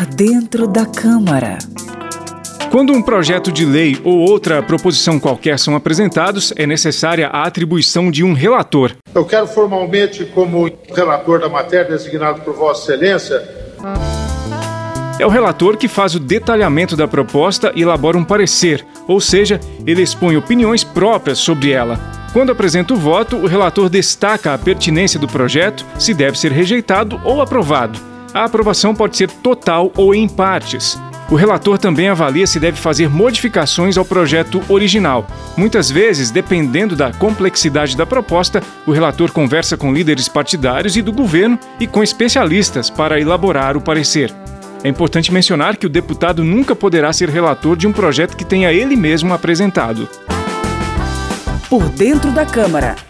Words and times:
Por 0.00 0.06
dentro 0.06 0.66
da 0.66 0.86
Câmara. 0.86 1.58
Quando 2.70 2.90
um 2.90 3.02
projeto 3.02 3.52
de 3.52 3.66
lei 3.66 4.00
ou 4.02 4.16
outra 4.16 4.62
proposição 4.62 5.20
qualquer 5.20 5.58
são 5.58 5.76
apresentados, 5.76 6.54
é 6.56 6.66
necessária 6.66 7.28
a 7.28 7.42
atribuição 7.42 8.10
de 8.10 8.24
um 8.24 8.32
relator. 8.32 8.92
Eu 9.14 9.26
quero 9.26 9.46
formalmente, 9.46 10.24
como 10.24 10.72
relator 10.94 11.40
da 11.40 11.50
matéria 11.50 11.90
designado 11.90 12.40
por 12.40 12.54
Vossa 12.54 12.94
Excelência, 12.94 13.46
é 15.18 15.26
o 15.26 15.28
relator 15.28 15.76
que 15.76 15.86
faz 15.86 16.14
o 16.14 16.18
detalhamento 16.18 16.96
da 16.96 17.06
proposta 17.06 17.70
e 17.76 17.82
elabora 17.82 18.16
um 18.16 18.24
parecer, 18.24 18.82
ou 19.06 19.20
seja, 19.20 19.60
ele 19.86 20.00
expõe 20.00 20.34
opiniões 20.34 20.82
próprias 20.82 21.38
sobre 21.38 21.72
ela. 21.72 22.00
Quando 22.32 22.52
apresenta 22.52 22.94
o 22.94 22.96
voto, 22.96 23.36
o 23.36 23.46
relator 23.46 23.90
destaca 23.90 24.54
a 24.54 24.58
pertinência 24.58 25.20
do 25.20 25.28
projeto, 25.28 25.84
se 25.98 26.14
deve 26.14 26.38
ser 26.38 26.52
rejeitado 26.52 27.20
ou 27.22 27.42
aprovado. 27.42 28.09
A 28.32 28.44
aprovação 28.44 28.94
pode 28.94 29.16
ser 29.16 29.30
total 29.30 29.92
ou 29.96 30.14
em 30.14 30.28
partes. 30.28 30.98
O 31.30 31.36
relator 31.36 31.78
também 31.78 32.08
avalia 32.08 32.46
se 32.46 32.58
deve 32.58 32.76
fazer 32.76 33.08
modificações 33.08 33.96
ao 33.96 34.04
projeto 34.04 34.60
original. 34.68 35.26
Muitas 35.56 35.90
vezes, 35.90 36.30
dependendo 36.30 36.96
da 36.96 37.12
complexidade 37.12 37.96
da 37.96 38.04
proposta, 38.04 38.62
o 38.86 38.90
relator 38.90 39.30
conversa 39.30 39.76
com 39.76 39.92
líderes 39.92 40.28
partidários 40.28 40.96
e 40.96 41.02
do 41.02 41.12
governo 41.12 41.58
e 41.78 41.86
com 41.86 42.02
especialistas 42.02 42.90
para 42.90 43.20
elaborar 43.20 43.76
o 43.76 43.80
parecer. 43.80 44.34
É 44.82 44.88
importante 44.88 45.32
mencionar 45.32 45.76
que 45.76 45.86
o 45.86 45.90
deputado 45.90 46.42
nunca 46.42 46.74
poderá 46.74 47.12
ser 47.12 47.28
relator 47.28 47.76
de 47.76 47.86
um 47.86 47.92
projeto 47.92 48.36
que 48.36 48.44
tenha 48.44 48.72
ele 48.72 48.96
mesmo 48.96 49.32
apresentado. 49.32 50.08
Por 51.68 51.88
dentro 51.90 52.32
da 52.32 52.46
Câmara. 52.46 53.09